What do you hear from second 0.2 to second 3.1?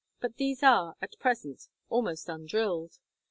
these are, at present, almost undrilled.